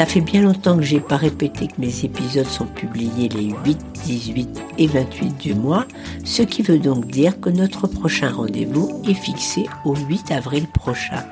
Ça 0.00 0.06
fait 0.06 0.22
bien 0.22 0.40
longtemps 0.40 0.78
que 0.78 0.82
j'ai 0.82 0.98
pas 0.98 1.18
répété 1.18 1.66
que 1.66 1.78
mes 1.78 2.06
épisodes 2.06 2.46
sont 2.46 2.64
publiés 2.64 3.28
les 3.28 3.52
8, 3.66 3.78
18 4.06 4.62
et 4.78 4.86
28 4.86 5.36
du 5.36 5.52
mois, 5.52 5.84
ce 6.24 6.40
qui 6.40 6.62
veut 6.62 6.78
donc 6.78 7.08
dire 7.08 7.38
que 7.38 7.50
notre 7.50 7.86
prochain 7.86 8.30
rendez-vous 8.30 9.02
est 9.06 9.12
fixé 9.12 9.66
au 9.84 9.94
8 9.94 10.30
avril 10.30 10.66
prochain. 10.68 11.22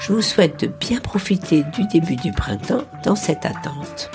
Je 0.00 0.12
vous 0.12 0.20
souhaite 0.20 0.60
de 0.60 0.66
bien 0.66 1.00
profiter 1.00 1.64
du 1.72 1.86
début 1.86 2.16
du 2.16 2.30
printemps 2.30 2.84
dans 3.04 3.16
cette 3.16 3.46
attente. 3.46 4.10